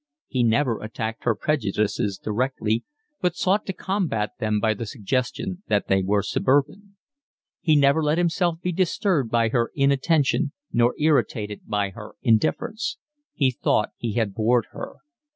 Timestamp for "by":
4.59-4.73, 9.29-9.49, 11.67-11.91